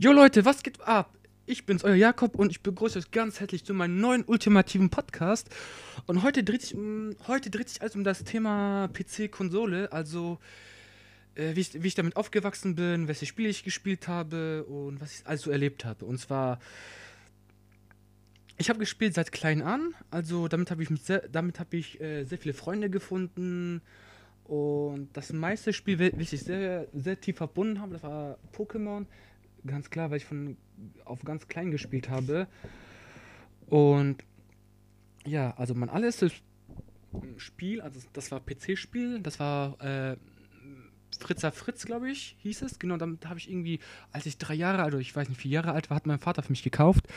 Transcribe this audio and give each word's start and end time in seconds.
Jo 0.00 0.12
Leute, 0.12 0.44
was 0.44 0.62
geht 0.62 0.80
ab? 0.82 1.12
Ich 1.44 1.66
bin's, 1.66 1.82
euer 1.82 1.96
Jakob 1.96 2.36
und 2.36 2.52
ich 2.52 2.62
begrüße 2.62 3.00
euch 3.00 3.10
ganz 3.10 3.40
herzlich 3.40 3.64
zu 3.64 3.74
meinem 3.74 4.00
neuen 4.00 4.22
ultimativen 4.22 4.90
Podcast. 4.90 5.50
Und 6.06 6.22
heute 6.22 6.44
dreht 6.44 6.62
sich, 6.62 6.76
mm, 6.76 7.16
heute 7.26 7.50
dreht 7.50 7.68
sich 7.68 7.82
alles 7.82 7.96
um 7.96 8.04
das 8.04 8.22
Thema 8.22 8.88
PC-Konsole, 8.92 9.90
also 9.90 10.38
äh, 11.34 11.56
wie, 11.56 11.60
ich, 11.62 11.82
wie 11.82 11.88
ich 11.88 11.96
damit 11.96 12.14
aufgewachsen 12.14 12.76
bin, 12.76 13.08
welche 13.08 13.26
Spiele 13.26 13.48
ich 13.48 13.64
gespielt 13.64 14.06
habe 14.06 14.62
und 14.66 15.00
was 15.00 15.18
ich 15.18 15.26
also 15.26 15.50
erlebt 15.50 15.84
habe. 15.84 16.04
Und 16.04 16.18
zwar, 16.20 16.60
ich 18.56 18.68
habe 18.68 18.78
gespielt 18.78 19.14
seit 19.14 19.32
klein 19.32 19.62
an, 19.62 19.96
also 20.12 20.46
damit 20.46 20.70
habe 20.70 20.84
ich 20.84 20.90
sehr, 21.02 21.26
damit 21.26 21.58
habe 21.58 21.76
ich 21.76 22.00
äh, 22.00 22.22
sehr 22.22 22.38
viele 22.38 22.54
Freunde 22.54 22.88
gefunden. 22.88 23.82
Und 24.44 25.08
das 25.14 25.32
meiste 25.32 25.72
Spiel, 25.72 25.98
welches 25.98 26.34
ich 26.34 26.42
sehr, 26.44 26.86
sehr 26.94 27.20
tief 27.20 27.38
verbunden 27.38 27.80
habe, 27.80 27.94
das 27.94 28.04
war 28.04 28.38
Pokémon 28.56 29.04
ganz 29.66 29.90
klar, 29.90 30.10
weil 30.10 30.18
ich 30.18 30.24
von 30.24 30.56
auf 31.04 31.22
ganz 31.24 31.48
klein 31.48 31.70
gespielt 31.70 32.08
habe. 32.08 32.46
Und 33.66 34.24
ja, 35.26 35.54
also 35.56 35.74
mein 35.74 35.90
allererstes 35.90 36.32
Spiel, 37.36 37.80
also 37.80 38.00
das 38.12 38.30
war 38.30 38.40
PC-Spiel, 38.40 39.20
das 39.20 39.40
war 39.40 39.80
äh, 39.80 40.16
Fritzer 41.18 41.52
Fritz, 41.52 41.84
glaube 41.84 42.10
ich, 42.10 42.36
hieß 42.40 42.62
es. 42.62 42.78
Genau, 42.78 42.96
damit 42.96 43.26
habe 43.26 43.38
ich 43.38 43.50
irgendwie, 43.50 43.80
als 44.12 44.26
ich 44.26 44.38
drei 44.38 44.54
Jahre 44.54 44.82
alt 44.82 44.94
oder 44.94 45.00
ich 45.00 45.14
weiß 45.14 45.28
nicht, 45.28 45.40
vier 45.40 45.50
Jahre 45.50 45.72
alt 45.72 45.90
war, 45.90 45.96
hat 45.96 46.06
mein 46.06 46.18
Vater 46.18 46.42
für 46.42 46.52
mich 46.52 46.62
gekauft. 46.62 47.08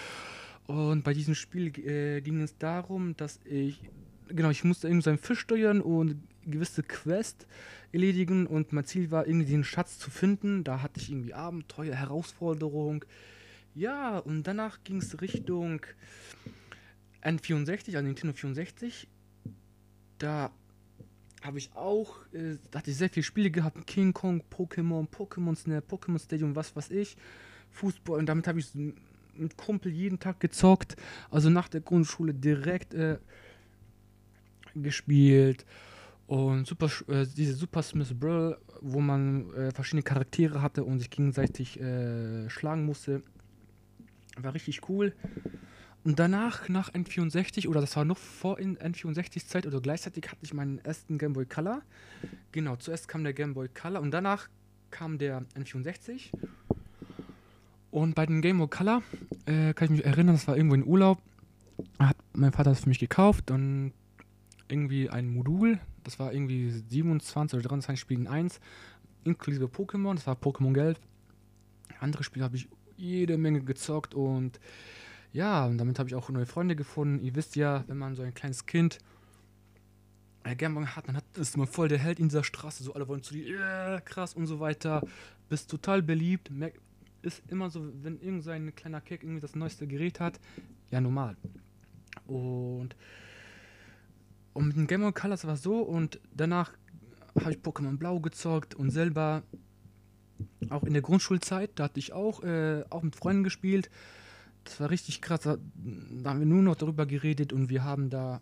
Und 0.68 1.04
bei 1.04 1.14
diesem 1.14 1.36
Spiel 1.36 1.68
äh, 1.80 2.22
ging 2.22 2.42
es 2.42 2.58
darum, 2.58 3.16
dass 3.18 3.40
ich, 3.46 3.82
genau, 4.30 4.50
ich 4.50 4.64
musste 4.64 4.88
irgendwie 4.88 5.04
so 5.04 5.10
einen 5.10 5.20
Fisch 5.20 5.40
steuern 5.40 5.82
und 5.82 6.24
gewisse 6.46 6.84
Quest 6.84 7.48
erledigen 7.92 8.48
und 8.48 8.74
mein 8.74 8.86
Ziel 8.86 9.12
war 9.12 9.28
irgendwie 9.28 9.52
den 9.52 9.64
Schatz 9.64 10.00
zu 10.00 10.10
finden. 10.10 10.64
Da 10.64 10.82
hatte 10.82 11.00
ich 11.00 11.10
irgendwie 11.10 11.34
Abenteuer, 11.34 11.96
Herausforderung. 11.96 13.06
Ja, 13.76 14.18
und 14.18 14.44
danach 14.44 14.84
ging 14.84 14.98
es 14.98 15.22
Richtung 15.22 15.82
N64, 17.24 17.96
also 17.96 18.02
Nintendo 18.02 18.34
64. 18.34 19.08
Da 20.18 20.52
habe 21.42 21.58
ich 21.58 21.72
auch, 21.76 22.18
äh, 22.34 22.58
da 22.70 22.80
hatte 22.80 22.92
ich 22.92 22.98
sehr 22.98 23.10
viele 23.10 23.24
Spiele 23.24 23.52
gehabt, 23.52 23.88
King 23.88 24.14
Kong, 24.14 24.44
Pokémon, 24.52 25.08
Pokémon 25.08 25.56
Snap, 25.56 25.92
Pokémon 25.92 26.20
Stadium, 26.20 26.56
was 26.56 26.76
weiß 26.76 26.92
ich, 26.92 27.18
Fußball 27.72 28.20
und 28.20 28.28
damit 28.28 28.48
habe 28.48 28.60
ich 28.60 28.68
mit 28.76 29.58
Kumpel 29.58 29.92
jeden 29.92 30.20
Tag 30.20 30.40
gezockt, 30.40 30.96
also 31.32 31.50
nach 31.50 31.68
der 31.68 31.82
Grundschule 31.82 32.34
direkt 32.34 32.94
äh, 32.94 33.18
gespielt 34.76 35.66
und 36.32 36.66
Super, 36.66 36.90
äh, 37.10 37.28
diese 37.28 37.56
Super 37.56 37.84
Smith 37.84 38.14
Brawl, 38.18 38.58
wo 38.80 39.02
man 39.02 39.54
äh, 39.54 39.72
verschiedene 39.72 40.02
Charaktere 40.02 40.62
hatte 40.62 40.86
und 40.86 41.00
sich 41.00 41.10
gegenseitig 41.10 41.78
äh, 41.78 42.50
schlagen 42.50 42.86
musste, 42.86 43.22
war 44.38 44.54
richtig 44.54 44.88
cool. 44.88 45.14
Und 46.06 46.20
danach, 46.20 46.70
nach 46.70 46.94
N64, 46.94 47.68
oder 47.68 47.82
das 47.82 47.98
war 47.98 48.06
noch 48.06 48.18
vor 48.18 48.60
N64 48.60 49.46
Zeit, 49.46 49.68
oder 49.68 49.82
gleichzeitig 49.82 50.30
hatte 50.32 50.40
ich 50.44 50.54
meinen 50.54 50.80
ersten 50.80 51.18
Game 51.18 51.34
Boy 51.34 51.46
Color. 51.46 51.82
Genau, 52.54 52.78
zuerst 52.78 53.10
kam 53.10 53.26
der 53.26 53.34
Game 53.34 53.54
Boy 53.54 53.68
Color 53.68 54.00
und 54.00 54.12
danach 54.12 54.48
kam 54.90 55.18
der 55.18 55.44
N64. 55.58 56.32
Und 57.92 58.16
bei 58.16 58.26
dem 58.26 58.42
Game 58.42 58.58
Boy 58.58 58.70
Color 58.70 59.04
äh, 59.48 59.74
kann 59.74 59.88
ich 59.88 59.92
mich 59.98 60.06
erinnern, 60.06 60.36
das 60.36 60.48
war 60.48 60.56
irgendwo 60.56 60.76
in 60.76 60.86
Urlaub. 60.86 61.22
Hat 62.00 62.16
mein 62.32 62.54
Vater 62.54 62.70
das 62.70 62.84
für 62.84 62.90
mich 62.90 63.00
gekauft 63.00 63.52
und 63.52 63.92
irgendwie 64.72 65.10
ein 65.10 65.30
Modul, 65.34 65.80
das 66.04 66.20
war 66.20 66.34
irgendwie 66.34 66.70
27 66.70 67.60
oder 67.60 67.70
23 67.70 68.00
Spiele 68.00 68.22
in 68.22 68.28
1, 68.28 68.60
inklusive 69.24 69.66
Pokémon, 69.66 70.16
das 70.16 70.28
war 70.28 70.36
Pokémon 70.36 70.74
Gelb. 70.74 71.00
Andere 72.00 72.24
Spiele 72.24 72.46
habe 72.46 72.56
ich 72.56 72.68
jede 72.98 73.38
Menge 73.38 73.62
gezockt 73.62 74.16
und 74.16 74.60
ja, 75.34 75.66
und 75.66 75.78
damit 75.78 75.98
habe 75.98 76.10
ich 76.10 76.16
auch 76.16 76.30
neue 76.30 76.46
Freunde 76.46 76.76
gefunden. 76.76 77.24
Ihr 77.24 77.36
wisst 77.36 77.56
ja, 77.56 77.84
wenn 77.88 77.98
man 77.98 78.16
so 78.16 78.22
ein 78.22 78.34
kleines 78.34 78.66
Kind 78.66 78.98
äh, 80.44 80.56
Gameboy 80.56 80.86
hat, 80.86 81.08
dann 81.08 81.16
hat, 81.16 81.24
ist 81.38 81.58
man 81.58 81.68
voll 81.68 81.88
der 81.88 82.00
Held 82.00 82.20
in 82.20 82.30
dieser 82.30 82.44
Straße, 82.44 82.84
so 82.84 82.94
alle 82.94 83.08
wollen 83.08 83.24
zu 83.24 83.34
dir, 83.34 83.48
yeah, 83.48 84.02
krass 84.02 84.34
und 84.34 84.48
so 84.48 84.60
weiter. 84.60 85.02
Bist 85.50 85.70
total 85.70 86.02
beliebt, 86.02 86.52
ist 87.22 87.44
immer 87.50 87.70
so, 87.70 87.88
wenn 88.02 88.20
irgendein 88.20 88.76
kleiner 88.76 89.02
Kick 89.02 89.24
irgendwie 89.24 89.42
das 89.42 89.56
neueste 89.56 89.88
Gerät 89.88 90.20
hat, 90.20 90.40
ja 90.90 91.00
normal. 91.00 91.38
Und 92.28 92.96
und 94.54 94.68
mit 94.68 94.76
dem 94.76 94.88
Game 94.88 95.02
Boy 95.02 95.14
Color 95.14 95.44
war 95.44 95.54
es 95.54 95.64
so 95.64 95.82
und 95.82 96.20
danach 96.36 96.74
habe 97.40 97.52
ich 97.52 97.60
Pokémon 97.60 97.98
Blau 97.98 98.20
gezockt 98.20 98.76
und 98.76 98.92
selber 98.92 99.44
auch 100.70 100.84
in 100.84 100.94
der 100.94 101.02
Grundschulzeit, 101.02 101.72
da 101.76 101.86
hatte 101.86 102.00
ich 102.00 102.14
auch, 102.14 102.44
äh, 102.44 102.84
auch 102.90 103.04
mit 103.04 103.16
Freunden 103.16 103.44
gespielt. 103.44 103.90
Das 104.64 104.80
war 104.80 104.90
richtig 104.90 105.22
krass. 105.22 105.42
Da, 105.42 105.58
haben 106.26 106.40
wir 106.40 106.46
nur 106.46 106.62
noch 106.62 106.76
darüber 106.76 107.06
geredet 107.06 107.54
und 107.54 107.70
wir 107.70 107.84
haben 107.84 108.10
da 108.10 108.42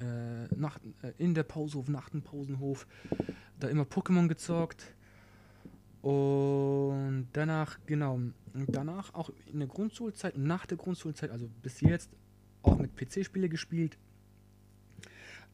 äh, 0.00 0.54
nach, 0.54 0.78
äh, 1.02 1.12
in 1.18 1.34
der 1.34 1.44
Pausehof, 1.44 1.88
nach 1.88 2.08
dem 2.08 2.22
Pausenhof, 2.22 2.86
da 3.58 3.68
immer 3.68 3.84
Pokémon 3.84 4.28
gezockt. 4.28 4.94
Und 6.02 7.28
danach, 7.32 7.78
genau, 7.86 8.20
danach 8.54 9.14
auch 9.14 9.30
in 9.46 9.58
der 9.58 9.68
Grundschulzeit 9.68 10.36
und 10.36 10.44
nach 10.44 10.66
der 10.66 10.78
Grundschulzeit, 10.78 11.30
also 11.30 11.48
bis 11.62 11.80
jetzt, 11.80 12.10
auch 12.62 12.78
mit 12.78 12.96
PC-Spiele 12.96 13.48
gespielt. 13.48 13.98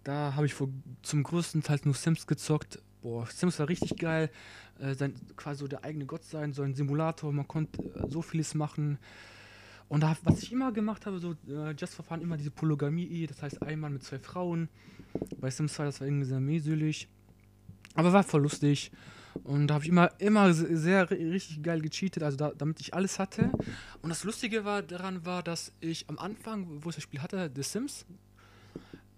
Da 0.04 0.34
habe 0.36 0.46
ich 0.46 0.54
vor, 0.54 0.68
zum 1.02 1.22
größten 1.22 1.62
Teil 1.62 1.80
nur 1.84 1.94
Sims 1.94 2.26
gezockt. 2.26 2.78
Boah, 3.02 3.26
Sims 3.26 3.58
war 3.58 3.68
richtig 3.68 3.96
geil. 3.96 4.30
Äh, 4.78 4.94
sein, 4.94 5.14
quasi 5.36 5.60
so 5.60 5.68
der 5.68 5.82
eigene 5.82 6.04
Gott 6.04 6.24
sein, 6.24 6.52
so 6.52 6.62
ein 6.62 6.74
Simulator. 6.74 7.32
Man 7.32 7.48
konnte 7.48 7.82
äh, 7.82 8.10
so 8.10 8.20
vieles 8.20 8.54
machen. 8.54 8.98
Und 9.88 10.02
da, 10.02 10.16
was 10.22 10.42
ich 10.42 10.52
immer 10.52 10.72
gemacht 10.72 11.06
habe, 11.06 11.18
so 11.18 11.32
äh, 11.48 11.74
Just 11.76 11.94
for 11.94 12.04
Fun, 12.04 12.20
immer 12.20 12.36
diese 12.36 12.50
Polygamie, 12.50 13.26
das 13.26 13.42
heißt 13.42 13.62
einmal 13.62 13.90
mit 13.90 14.02
zwei 14.02 14.18
Frauen. 14.18 14.68
Bei 15.40 15.50
Sims 15.50 15.74
2, 15.74 15.84
das 15.84 16.00
war 16.00 16.06
irgendwie 16.06 16.26
sehr 16.26 16.40
meselig. 16.40 17.08
Aber 17.94 18.12
war 18.12 18.24
voll 18.24 18.42
lustig. 18.42 18.90
Und 19.42 19.68
da 19.68 19.74
habe 19.74 19.84
ich 19.84 19.90
immer, 19.90 20.10
immer 20.20 20.52
sehr, 20.52 20.76
sehr 20.76 21.10
richtig 21.10 21.62
geil 21.62 21.80
gecheatet, 21.80 22.22
also 22.22 22.36
da, 22.36 22.52
damit 22.56 22.80
ich 22.80 22.94
alles 22.94 23.18
hatte. 23.18 23.50
Und 24.02 24.10
das 24.10 24.24
Lustige 24.24 24.64
war 24.64 24.82
daran 24.82 25.24
war, 25.26 25.42
dass 25.42 25.72
ich 25.80 26.08
am 26.08 26.18
Anfang, 26.18 26.84
wo 26.84 26.90
ich 26.90 26.94
das 26.94 27.02
Spiel 27.02 27.20
hatte, 27.20 27.50
The 27.54 27.62
Sims, 27.62 28.06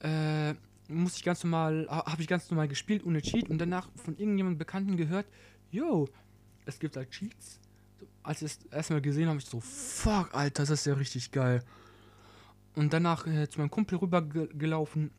äh, 0.00 0.54
muss 0.88 1.16
ich 1.16 1.24
ganz 1.24 1.42
normal, 1.42 1.86
habe 1.88 2.22
ich 2.22 2.28
ganz 2.28 2.50
normal 2.50 2.68
gespielt 2.68 3.04
ohne 3.04 3.22
Cheat 3.22 3.48
und 3.48 3.58
danach 3.58 3.88
von 3.96 4.16
irgendjemandem 4.16 4.58
Bekannten 4.58 4.96
gehört, 4.96 5.26
yo, 5.70 6.08
es 6.64 6.78
gibt 6.78 6.96
halt 6.96 7.10
Cheats. 7.10 7.60
Als 8.22 8.42
ich 8.42 8.52
es 8.52 8.66
erstmal 8.66 9.00
gesehen 9.00 9.28
habe, 9.28 9.38
ich 9.38 9.46
so, 9.46 9.60
fuck, 9.60 10.34
Alter, 10.34 10.62
das 10.62 10.70
ist 10.70 10.86
ja 10.86 10.94
richtig 10.94 11.30
geil. 11.30 11.62
Und 12.74 12.92
danach 12.92 13.26
äh, 13.26 13.48
zu 13.48 13.60
meinem 13.60 13.70
Kumpel 13.70 13.98
rübergelaufen 13.98 15.10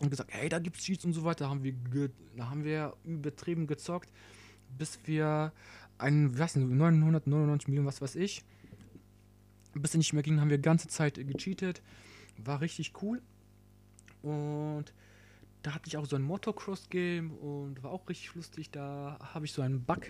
und 0.00 0.10
gesagt, 0.10 0.32
hey, 0.32 0.48
da 0.48 0.58
gibt's 0.58 0.82
Cheats 0.82 1.04
und 1.04 1.12
so 1.12 1.24
weiter. 1.24 1.44
Da 1.44 1.50
haben 1.50 1.62
wir, 1.62 2.10
da 2.36 2.50
haben 2.50 2.64
wir 2.64 2.94
übertrieben 3.04 3.66
gezockt, 3.66 4.10
bis 4.76 4.98
wir 5.04 5.52
einen, 5.98 6.38
was 6.38 6.56
nicht, 6.56 6.68
999 6.68 7.68
Millionen, 7.68 7.86
was 7.86 8.00
weiß 8.00 8.16
ich. 8.16 8.42
Bis 9.74 9.90
es 9.90 9.98
nicht 9.98 10.12
mehr 10.12 10.22
ging, 10.22 10.40
haben 10.40 10.50
wir 10.50 10.58
ganze 10.58 10.88
Zeit 10.88 11.14
gecheatet. 11.14 11.82
War 12.38 12.60
richtig 12.60 12.92
cool. 13.02 13.22
Und 14.22 14.92
da 15.62 15.74
hatte 15.74 15.88
ich 15.88 15.96
auch 15.96 16.06
so 16.06 16.16
ein 16.16 16.22
Motocross-Game 16.22 17.32
und 17.32 17.82
war 17.82 17.90
auch 17.90 18.08
richtig 18.08 18.34
lustig. 18.34 18.70
Da 18.70 19.18
habe 19.20 19.44
ich 19.44 19.52
so 19.52 19.62
einen 19.62 19.82
Bug 19.82 20.06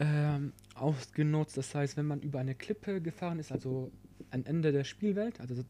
ähm, 0.00 0.52
ausgenutzt. 0.74 1.56
Das 1.56 1.74
heißt, 1.74 1.96
wenn 1.96 2.06
man 2.06 2.20
über 2.20 2.40
eine 2.40 2.54
Klippe 2.54 3.00
gefahren 3.00 3.38
ist, 3.38 3.52
also 3.52 3.92
ein 4.30 4.44
Ende 4.46 4.72
der 4.72 4.84
Spielwelt, 4.84 5.40
also 5.40 5.64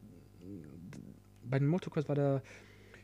bei 1.43 1.59
dem 1.59 1.67
Motocross 1.67 2.07
war 2.07 2.15
der 2.15 2.41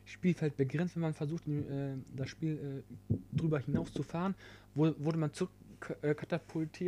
Spielfeld 0.06 0.58
begrenzt, 0.58 0.96
wenn 0.96 1.04
man 1.04 1.14
versucht, 1.14 1.48
äh, 1.48 1.96
das 2.16 2.30
Spiel 2.30 2.84
äh, 3.10 3.16
drüber 3.32 3.60
hinaus 3.60 3.94
zu 3.94 4.04
fahren, 4.04 4.36
wurde 4.74 5.18
man 5.18 5.34
zurück 5.34 5.52
äh, 6.02 6.16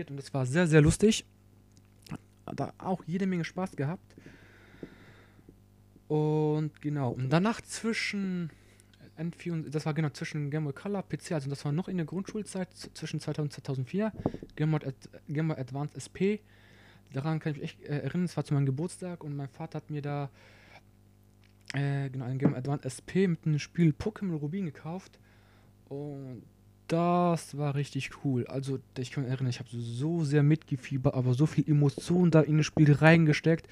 und 0.10 0.18
das 0.18 0.34
war 0.34 0.46
sehr, 0.46 0.68
sehr 0.68 0.82
lustig. 0.82 1.26
Da 2.46 2.74
auch 2.78 3.04
jede 3.06 3.26
Menge 3.26 3.46
Spaß 3.46 3.76
gehabt. 3.76 4.16
Und 6.14 6.80
genau, 6.80 7.10
und 7.10 7.34
danach 7.34 7.60
zwischen 7.62 8.52
N4, 9.18 9.72
das 9.72 9.88
war 9.88 9.96
genau 9.96 10.10
zwischen 10.10 10.52
Game 10.52 10.64
Boy 10.64 10.74
Color, 10.74 11.02
PC, 11.02 11.32
also 11.32 11.50
das 11.50 11.66
war 11.66 11.72
noch 11.72 11.88
in 11.88 11.98
der 11.98 12.06
Grundschulzeit, 12.06 12.72
zwischen 12.72 13.20
2000 13.20 13.46
und 13.46 13.52
2004, 13.66 14.12
Game 14.56 14.70
Boy, 14.70 14.82
Ad, 14.86 14.96
Game 15.28 15.48
Boy 15.48 15.58
Advance 15.58 15.96
SP. 15.98 16.46
Daran 17.14 17.40
kann 17.40 17.54
ich 17.54 17.58
mich 17.58 17.64
echt 17.64 17.82
äh, 17.82 18.02
erinnern, 18.02 18.26
es 18.26 18.38
war 18.38 18.44
zu 18.44 18.54
meinem 18.54 18.68
Geburtstag 18.68 19.24
und 19.24 19.36
mein 19.36 19.50
Vater 19.50 19.78
hat 19.78 19.90
mir 19.90 20.04
da 20.04 20.30
äh, 21.74 22.12
genau 22.12 22.26
ein 22.26 22.38
Game 22.38 22.52
Boy 22.52 22.60
Advance 22.60 22.86
SP 22.86 23.26
mit 23.26 23.48
einem 23.48 23.58
Spiel 23.58 23.90
Pokémon 23.90 24.36
Rubin 24.36 24.66
gekauft. 24.66 25.18
Und 25.90 26.44
das 26.90 27.58
war 27.58 27.74
richtig 27.74 28.12
cool. 28.24 28.46
Also, 28.46 28.78
ich 29.00 29.10
kann 29.10 29.24
mich 29.24 29.32
erinnern, 29.32 29.50
ich 29.50 29.58
habe 29.58 29.70
so 29.72 30.24
sehr 30.24 30.44
mitgefiebert, 30.44 31.16
aber 31.16 31.34
so 31.34 31.48
viel 31.48 31.68
Emotion 31.68 32.30
da 32.30 32.42
in 32.42 32.58
das 32.58 32.68
Spiel 32.68 32.94
reingesteckt 32.94 33.68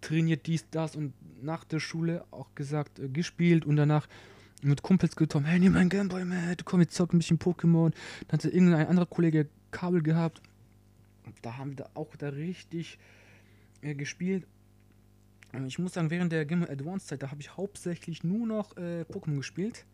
trainiert 0.00 0.46
dies, 0.46 0.64
das 0.70 0.96
und 0.96 1.12
nach 1.42 1.64
der 1.64 1.80
Schule 1.80 2.24
auch 2.30 2.54
gesagt, 2.54 2.98
äh, 2.98 3.08
gespielt 3.08 3.64
und 3.64 3.76
danach 3.76 4.08
mit 4.62 4.82
Kumpels 4.82 5.14
getroffen, 5.14 5.46
hey, 5.46 5.58
nimm 5.58 5.74
mein 5.74 5.88
Gameboy 5.88 6.24
mit, 6.24 6.64
komm, 6.64 6.80
jetzt 6.80 6.94
zock 6.94 7.12
ein 7.12 7.18
bisschen 7.18 7.38
Pokémon. 7.38 7.92
Dann 8.26 8.32
hatte 8.32 8.48
irgendein 8.48 8.86
anderer 8.86 9.06
Kollege 9.06 9.48
Kabel 9.70 10.02
gehabt. 10.02 10.42
Da 11.42 11.56
haben 11.58 11.78
wir 11.78 11.88
auch 11.94 12.16
da 12.16 12.30
richtig 12.30 12.98
äh, 13.82 13.94
gespielt. 13.94 14.46
Ich 15.66 15.78
muss 15.78 15.94
sagen, 15.94 16.10
während 16.10 16.32
der 16.32 16.44
Game 16.44 16.62
Advance 16.62 17.06
Zeit, 17.06 17.22
da 17.22 17.30
habe 17.30 17.40
ich 17.40 17.56
hauptsächlich 17.56 18.22
nur 18.22 18.46
noch 18.46 18.76
äh, 18.76 19.04
Pokémon 19.10 19.36
gespielt. 19.36 19.86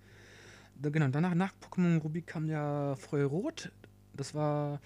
Da, 0.81 0.91
genau, 0.91 1.09
danach, 1.09 1.35
nach 1.35 1.53
Pokémon 1.63 2.01
Ruby 2.01 2.23
kam 2.23 2.49
ja 2.49 2.97
Feuerrot. 2.97 3.71
Das 4.15 4.35
war 4.35 4.81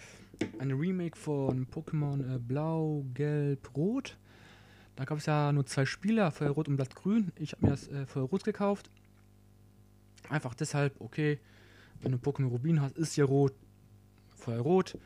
ein 0.58 0.72
Remake 0.72 1.16
von 1.16 1.66
Pokémon 1.66 2.34
äh, 2.34 2.38
Blau, 2.38 3.04
Gelb, 3.14 3.74
Rot. 3.76 4.18
Da 4.98 5.04
gab 5.04 5.18
es 5.18 5.26
ja 5.26 5.52
nur 5.52 5.64
zwei 5.64 5.86
Spieler, 5.86 6.32
Feuerrot 6.32 6.66
und 6.66 6.74
Blattgrün. 6.74 7.30
Ich 7.36 7.52
habe 7.52 7.66
mir 7.66 7.70
das 7.70 7.86
äh, 7.86 8.04
Feuerrot 8.04 8.42
gekauft. 8.42 8.90
Einfach 10.28 10.54
deshalb, 10.54 11.00
okay, 11.00 11.38
wenn 12.00 12.10
du 12.10 12.18
Pokémon 12.18 12.48
Rubin 12.48 12.80
hast, 12.80 12.98
ist 12.98 13.14
ja 13.14 13.24
rot, 13.24 13.54
Feuerrot. 14.34 14.98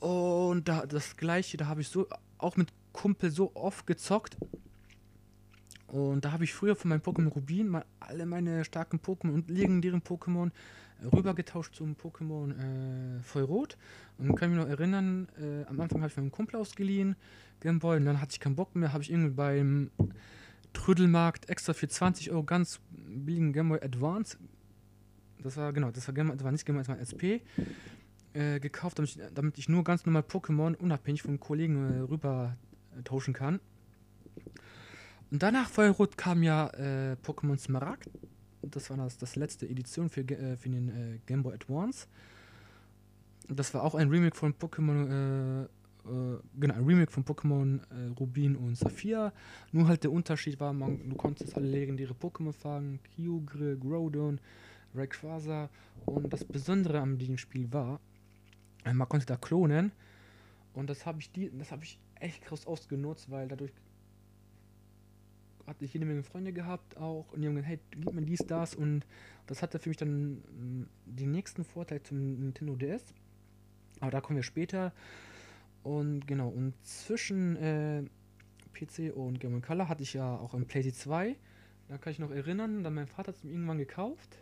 Und 0.00 0.66
da 0.66 0.86
das 0.86 1.16
gleiche, 1.16 1.56
da 1.56 1.66
habe 1.66 1.82
ich 1.82 1.88
so 1.88 2.08
auch 2.36 2.56
mit 2.56 2.72
Kumpel 2.92 3.30
so 3.30 3.54
oft 3.54 3.86
gezockt. 3.86 4.36
Und 5.86 6.24
da 6.24 6.32
habe 6.32 6.42
ich 6.42 6.52
früher 6.52 6.74
von 6.74 6.88
meinem 6.88 7.02
Pokémon 7.02 7.28
Rubin 7.28 7.68
mal 7.68 7.84
alle 8.00 8.26
meine 8.26 8.64
starken 8.64 8.98
Pokémon 8.98 9.34
und 9.34 9.50
legendären 9.50 10.02
Pokémon 10.02 10.50
rübergetauscht 11.04 11.74
zum 11.74 11.94
Pokémon 11.94 12.52
äh, 12.52 13.22
Vollrot. 13.22 13.76
Und 14.18 14.34
kann 14.36 14.50
mich 14.50 14.58
noch 14.58 14.68
erinnern, 14.68 15.28
äh, 15.40 15.64
am 15.66 15.80
Anfang 15.80 16.00
habe 16.02 16.10
ich 16.10 16.16
meinen 16.16 16.30
Kumpel 16.30 16.56
ausgeliehen, 16.56 17.16
Gameboy, 17.60 17.96
und 17.96 18.04
dann 18.04 18.20
hatte 18.20 18.32
ich 18.32 18.40
keinen 18.40 18.56
Bock 18.56 18.74
mehr, 18.74 18.92
habe 18.92 19.02
ich 19.02 19.10
irgendwie 19.10 19.34
beim 19.34 19.90
Trödelmarkt 20.72 21.48
extra 21.48 21.72
für 21.72 21.88
20 21.88 22.30
Euro 22.30 22.44
ganz 22.44 22.80
billigen 22.90 23.52
Gameboy 23.52 23.80
Advance, 23.82 24.38
das 25.42 25.56
war 25.56 25.72
genau, 25.72 25.90
das 25.90 26.06
war, 26.06 26.14
Game, 26.14 26.28
das 26.28 26.44
war 26.44 26.52
nicht 26.52 26.64
Gameboy, 26.66 26.84
das 26.84 26.88
war 26.88 27.00
SP, 27.00 27.40
äh, 28.32 28.60
gekauft, 28.60 28.98
damit 28.98 29.10
ich, 29.10 29.22
damit 29.34 29.58
ich, 29.58 29.68
nur 29.68 29.84
ganz 29.84 30.06
normal 30.06 30.22
Pokémon 30.22 30.76
unabhängig 30.76 31.22
von 31.22 31.40
Kollegen 31.40 31.76
äh, 31.76 31.98
rüber 32.00 32.56
äh, 32.96 33.02
tauschen 33.02 33.34
kann. 33.34 33.60
Und 35.30 35.42
danach 35.42 35.68
Feuerrot 35.68 36.16
kam 36.16 36.42
ja 36.42 36.68
äh, 36.70 37.16
Pokémon 37.24 37.58
Smaragd 37.58 38.10
das 38.62 38.90
war 38.90 38.96
das, 38.96 39.18
das 39.18 39.36
letzte 39.36 39.66
Edition 39.66 40.08
für, 40.08 40.22
äh, 40.22 40.56
für 40.56 40.68
den 40.68 40.88
äh, 40.88 41.18
Game 41.26 41.42
Boy 41.42 41.54
Advance. 41.54 42.06
Das 43.48 43.74
war 43.74 43.82
auch 43.82 43.94
ein 43.94 44.08
Remake 44.08 44.36
von 44.36 44.54
Pokémon, 44.54 45.08
äh, 45.08 45.62
äh, 45.64 46.38
genau, 46.58 46.74
ein 46.74 46.84
Remake 46.84 47.10
von 47.10 47.24
Pokémon 47.24 47.80
äh, 47.90 48.12
Rubin 48.18 48.56
und 48.56 48.76
Saphir. 48.76 49.32
Nur 49.72 49.88
halt 49.88 50.04
der 50.04 50.12
Unterschied 50.12 50.60
war, 50.60 50.72
man, 50.72 51.08
du 51.08 51.16
konntest 51.16 51.56
alle 51.56 51.66
legendäre 51.66 52.14
Pokémon 52.14 52.52
fangen, 52.52 53.00
Kyogre, 53.14 53.76
Groudon, 53.76 54.40
Rayquaza. 54.94 55.68
Und 56.06 56.32
das 56.32 56.44
Besondere 56.44 57.00
an 57.00 57.18
diesem 57.18 57.38
Spiel 57.38 57.72
war, 57.72 58.00
man 58.84 59.08
konnte 59.08 59.26
da 59.26 59.36
klonen. 59.36 59.92
Und 60.74 60.88
das 60.88 61.04
habe 61.04 61.18
ich, 61.18 61.30
hab 61.70 61.82
ich 61.82 61.98
echt 62.20 62.42
krass 62.42 62.66
ausgenutzt, 62.66 63.30
weil 63.30 63.48
dadurch 63.48 63.72
hatte 65.66 65.84
ich 65.84 65.92
jede 65.92 66.06
Menge 66.06 66.22
Freunde 66.22 66.52
gehabt 66.52 66.96
auch 66.96 67.32
und 67.32 67.40
die 67.40 67.46
haben 67.46 67.54
gesagt, 67.54 67.68
hey, 67.68 67.78
gib 67.90 68.12
mir 68.12 68.22
dies, 68.22 68.40
das 68.46 68.74
und 68.74 69.06
das 69.46 69.62
hatte 69.62 69.78
für 69.78 69.88
mich 69.88 69.98
dann 69.98 70.34
mm, 70.34 70.88
den 71.06 71.32
nächsten 71.32 71.64
Vorteil 71.64 72.02
zum 72.02 72.40
Nintendo 72.40 72.76
DS. 72.76 73.02
Aber 74.00 74.10
da 74.10 74.20
kommen 74.20 74.36
wir 74.36 74.42
später. 74.42 74.92
Und 75.82 76.26
genau, 76.26 76.48
und 76.48 76.74
zwischen 76.84 77.56
äh, 77.56 78.02
PC 78.72 79.14
und 79.14 79.40
Game 79.40 79.60
Color 79.62 79.88
hatte 79.88 80.02
ich 80.02 80.14
ja 80.14 80.36
auch 80.36 80.54
ein 80.54 80.66
PlayStation 80.66 81.00
2. 81.00 81.36
Da 81.88 81.98
kann 81.98 82.12
ich 82.12 82.18
noch 82.18 82.30
erinnern, 82.30 82.84
dann 82.84 82.94
mein 82.94 83.06
Vater 83.06 83.28
hat 83.28 83.36
es 83.36 83.44
mir 83.44 83.52
irgendwann 83.52 83.78
gekauft. 83.78 84.38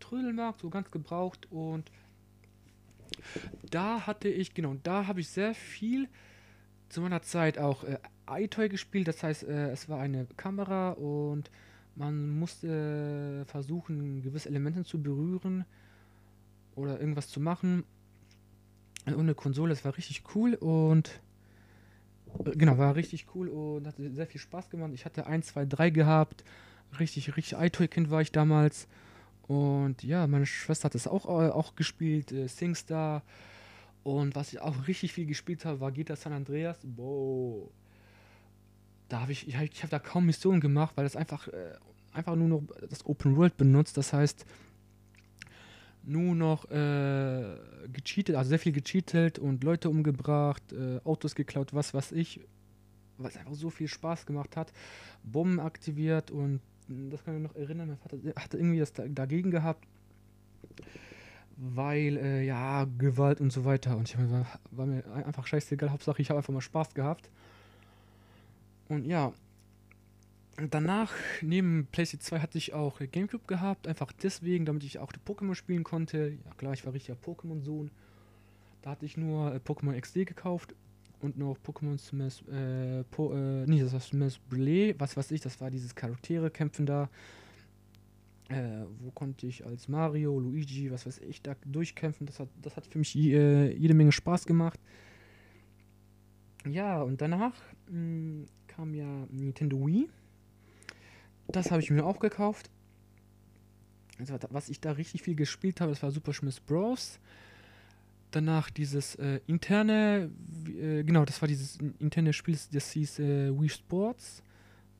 Trödelmarkt, 0.00 0.60
so 0.60 0.70
ganz 0.70 0.90
gebraucht 0.90 1.46
und 1.50 1.90
da 3.70 4.06
hatte 4.06 4.28
ich, 4.28 4.54
genau, 4.54 4.74
da 4.82 5.06
habe 5.06 5.20
ich 5.20 5.28
sehr 5.28 5.54
viel 5.54 6.08
zu 6.92 7.00
meiner 7.00 7.22
Zeit 7.22 7.58
auch 7.58 7.84
äh, 7.84 7.98
iToy 8.28 8.68
gespielt. 8.68 9.08
Das 9.08 9.22
heißt, 9.22 9.44
äh, 9.44 9.70
es 9.70 9.88
war 9.88 10.00
eine 10.00 10.26
Kamera 10.36 10.90
und 10.92 11.50
man 11.96 12.38
musste 12.38 13.44
versuchen, 13.46 14.22
gewisse 14.22 14.48
Elemente 14.48 14.84
zu 14.84 15.02
berühren 15.02 15.64
oder 16.74 17.00
irgendwas 17.00 17.28
zu 17.28 17.40
machen. 17.40 17.84
Und 19.06 19.18
eine 19.18 19.34
Konsole, 19.34 19.70
das 19.70 19.84
war 19.84 19.96
richtig 19.96 20.22
cool 20.34 20.54
und 20.54 21.20
äh, 22.44 22.50
genau, 22.52 22.78
war 22.78 22.94
richtig 22.94 23.26
cool 23.34 23.48
und 23.48 23.86
hatte 23.86 24.10
sehr 24.12 24.26
viel 24.26 24.40
Spaß 24.40 24.70
gemacht. 24.70 24.92
Ich 24.94 25.04
hatte 25.04 25.26
1, 25.26 25.46
2, 25.48 25.64
3 25.66 25.90
gehabt. 25.90 26.44
Richtig, 27.00 27.36
richtig 27.36 27.58
iToy-Kind 27.58 28.10
war 28.10 28.20
ich 28.20 28.32
damals. 28.32 28.86
Und 29.48 30.02
ja, 30.02 30.26
meine 30.26 30.46
Schwester 30.46 30.86
hat 30.86 30.94
es 30.94 31.08
auch, 31.08 31.26
äh, 31.26 31.50
auch 31.50 31.74
gespielt, 31.74 32.32
äh, 32.32 32.48
SingStar. 32.48 33.22
Und 34.02 34.34
was 34.34 34.52
ich 34.52 34.60
auch 34.60 34.74
richtig 34.88 35.12
viel 35.12 35.26
gespielt 35.26 35.64
habe, 35.64 35.80
war 35.80 35.92
GTA 35.92 36.16
San 36.16 36.32
Andreas. 36.32 36.78
Boah. 36.82 37.68
Da 39.08 39.20
habe 39.20 39.32
ich, 39.32 39.46
ich 39.46 39.56
habe 39.56 39.66
hab 39.66 39.90
da 39.90 39.98
kaum 39.98 40.26
Missionen 40.26 40.60
gemacht, 40.60 40.96
weil 40.96 41.04
das 41.04 41.16
einfach, 41.16 41.48
äh, 41.48 41.74
einfach 42.12 42.34
nur 42.34 42.48
noch 42.48 42.62
das 42.88 43.04
Open 43.04 43.36
World 43.36 43.56
benutzt. 43.56 43.96
Das 43.96 44.12
heißt, 44.12 44.46
nur 46.04 46.34
noch 46.34 46.64
äh, 46.70 47.56
gecheatet, 47.92 48.34
also 48.36 48.48
sehr 48.48 48.58
viel 48.58 48.72
gecheatet 48.72 49.38
und 49.38 49.62
Leute 49.62 49.90
umgebracht, 49.90 50.72
äh, 50.72 51.00
Autos 51.04 51.34
geklaut, 51.34 51.74
was 51.74 51.94
weiß 51.94 52.12
ich. 52.12 52.40
Weil 53.18 53.30
es 53.30 53.36
einfach 53.36 53.54
so 53.54 53.70
viel 53.70 53.88
Spaß 53.88 54.26
gemacht 54.26 54.56
hat. 54.56 54.72
Bomben 55.22 55.60
aktiviert 55.60 56.30
und 56.30 56.60
das 56.88 57.22
kann 57.24 57.36
ich 57.36 57.42
noch 57.42 57.54
erinnern, 57.54 57.88
mein 57.88 57.98
Vater 57.98 58.18
hatte 58.36 58.56
irgendwie 58.56 58.80
das 58.80 58.92
dagegen 58.92 59.50
gehabt 59.50 59.86
weil 61.56 62.16
äh, 62.16 62.44
ja, 62.44 62.86
Gewalt 62.98 63.40
und 63.40 63.52
so 63.52 63.64
weiter. 63.64 63.96
Und 63.96 64.08
ich 64.08 64.18
war, 64.18 64.46
war 64.70 64.86
mir 64.86 65.04
einfach 65.12 65.46
scheißegal, 65.46 65.90
Hauptsache 65.90 66.20
ich 66.22 66.30
habe 66.30 66.38
einfach 66.38 66.52
mal 66.52 66.60
Spaß 66.60 66.94
gehabt. 66.94 67.30
Und 68.88 69.06
ja, 69.06 69.32
danach, 70.70 71.12
neben 71.40 71.86
PlayStation 71.92 72.38
2 72.38 72.40
hatte 72.40 72.58
ich 72.58 72.74
auch 72.74 72.98
Gamecube 72.98 73.46
gehabt, 73.46 73.88
einfach 73.88 74.12
deswegen, 74.12 74.66
damit 74.66 74.84
ich 74.84 74.98
auch 74.98 75.12
die 75.12 75.20
Pokémon 75.20 75.54
spielen 75.54 75.84
konnte. 75.84 76.36
Ja 76.44 76.52
klar, 76.56 76.72
ich 76.72 76.84
war 76.84 76.92
richtiger 76.92 77.16
Pokémon-Sohn. 77.16 77.90
Da 78.82 78.90
hatte 78.90 79.06
ich 79.06 79.16
nur 79.16 79.54
äh, 79.54 79.58
Pokémon 79.58 79.98
XD 79.98 80.26
gekauft 80.26 80.74
und 81.20 81.38
noch 81.38 81.56
Pokémon 81.64 81.98
Smash, 81.98 82.42
äh, 82.48 83.04
po, 83.04 83.32
äh, 83.32 83.64
nee, 83.66 83.80
das 83.80 83.92
war 83.92 84.00
Smash 84.00 84.40
Blé, 84.50 84.94
was 84.98 85.16
weiß 85.16 85.30
ich, 85.30 85.40
das 85.40 85.60
war 85.60 85.70
dieses 85.70 85.94
Charaktere 85.94 86.50
kämpfen 86.50 86.84
da. 86.84 87.08
Äh, 88.48 88.84
wo 89.00 89.10
konnte 89.12 89.46
ich 89.46 89.64
als 89.64 89.88
Mario, 89.88 90.38
Luigi, 90.38 90.90
was 90.90 91.06
weiß 91.06 91.18
ich, 91.20 91.42
da 91.42 91.56
durchkämpfen. 91.64 92.26
Das 92.26 92.40
hat, 92.40 92.48
das 92.60 92.76
hat 92.76 92.86
für 92.86 92.98
mich 92.98 93.16
äh, 93.16 93.72
jede 93.72 93.94
Menge 93.94 94.12
Spaß 94.12 94.46
gemacht. 94.46 94.80
Ja, 96.68 97.02
und 97.02 97.20
danach 97.20 97.54
mh, 97.88 97.92
hm, 97.92 98.46
kam 98.66 98.94
ja 98.94 99.26
Nintendo 99.30 99.86
Wii. 99.86 100.08
Das 101.48 101.70
habe 101.70 101.82
ich 101.82 101.90
mir 101.90 102.04
auch 102.04 102.18
gekauft. 102.18 102.70
Also, 104.18 104.38
was 104.50 104.68
ich 104.68 104.80
da 104.80 104.92
richtig 104.92 105.22
viel 105.22 105.34
gespielt 105.34 105.80
habe, 105.80 105.90
das 105.90 106.02
war 106.02 106.10
Super 106.10 106.32
Smash 106.32 106.60
Bros. 106.62 107.18
Danach 108.30 108.70
dieses 108.70 109.14
äh, 109.16 109.40
interne, 109.46 110.30
äh, 110.66 111.02
genau, 111.02 111.24
das 111.24 111.42
war 111.42 111.48
dieses 111.48 111.78
interne 111.98 112.32
Spiel, 112.32 112.56
das 112.72 112.92
hieß 112.92 113.18
äh, 113.18 113.60
Wii 113.60 113.68
Sports. 113.68 114.42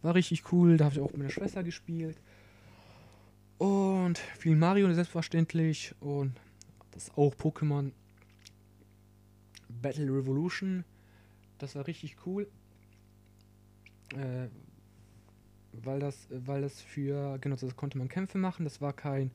War 0.02 0.14
richtig 0.14 0.52
cool, 0.52 0.76
da 0.76 0.86
habe 0.86 0.94
ich 0.94 1.00
auch 1.00 1.10
mit 1.10 1.18
meiner 1.18 1.30
Schwester 1.30 1.62
gespielt. 1.62 2.20
Und 3.62 4.18
viel 4.18 4.56
Mario 4.56 4.92
selbstverständlich. 4.92 5.94
Und 6.00 6.32
das 6.90 7.04
ist 7.04 7.16
auch 7.16 7.32
Pokémon 7.36 7.92
Battle 9.68 10.06
Revolution. 10.06 10.84
Das 11.58 11.76
war 11.76 11.86
richtig 11.86 12.16
cool. 12.26 12.48
Äh, 14.16 14.48
weil 15.74 16.00
das, 16.00 16.26
weil 16.28 16.62
das 16.62 16.80
für, 16.80 17.38
genau, 17.38 17.54
das 17.54 17.76
konnte 17.76 17.98
man 17.98 18.08
Kämpfe 18.08 18.36
machen. 18.36 18.64
Das 18.64 18.80
war 18.80 18.92
kein 18.92 19.30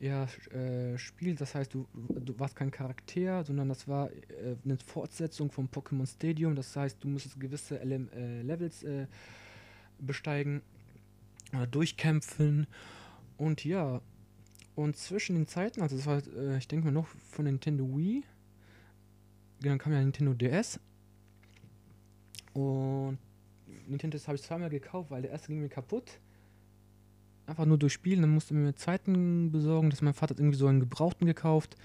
eher 0.00 0.26
äh, 0.54 0.96
Spiel, 0.96 1.34
das 1.34 1.54
heißt, 1.54 1.74
du, 1.74 1.86
du 1.92 2.38
warst 2.38 2.56
kein 2.56 2.70
Charakter, 2.70 3.44
sondern 3.44 3.68
das 3.68 3.86
war 3.86 4.10
äh, 4.10 4.56
eine 4.64 4.78
Fortsetzung 4.78 5.50
vom 5.50 5.66
Pokémon 5.66 6.06
Stadium. 6.06 6.56
Das 6.56 6.74
heißt, 6.74 7.04
du 7.04 7.08
musstest 7.08 7.38
gewisse 7.38 7.76
LM, 7.84 8.08
äh, 8.14 8.40
Levels 8.40 8.84
äh, 8.84 9.06
besteigen, 9.98 10.62
oder 11.52 11.66
durchkämpfen 11.66 12.66
und 13.40 13.64
ja, 13.64 14.02
und 14.74 14.96
zwischen 14.96 15.34
den 15.34 15.46
Zeiten, 15.46 15.80
also 15.80 15.96
das 15.96 16.04
war, 16.04 16.22
äh, 16.36 16.58
ich 16.58 16.68
denke 16.68 16.84
mal 16.84 16.92
noch 16.92 17.06
von 17.06 17.46
Nintendo 17.46 17.84
Wii, 17.96 18.22
dann 19.62 19.78
kam 19.78 19.94
ja 19.94 20.00
Nintendo 20.00 20.34
DS. 20.34 20.78
Und 22.52 23.16
Nintendo 23.88 24.18
DS 24.18 24.28
habe 24.28 24.36
ich 24.36 24.42
zweimal 24.42 24.68
gekauft, 24.68 25.10
weil 25.10 25.22
der 25.22 25.30
erste 25.30 25.48
ging 25.48 25.60
mir 25.60 25.70
kaputt. 25.70 26.20
Einfach 27.46 27.64
nur 27.64 27.78
durch 27.78 27.94
Spielen, 27.94 28.20
dann 28.20 28.30
musste 28.30 28.52
mir 28.52 28.60
einen 28.60 28.76
zweiten 28.76 29.50
besorgen, 29.50 29.88
dass 29.88 30.02
mein 30.02 30.12
Vater 30.12 30.34
hat 30.34 30.38
irgendwie 30.38 30.58
so 30.58 30.66
einen 30.66 30.80
Gebrauchten 30.80 31.24
gekauft. 31.24 31.76